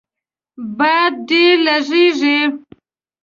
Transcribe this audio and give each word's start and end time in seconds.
باد 0.77 1.13
ډیر 1.27 1.53
لږیږي 1.65 2.37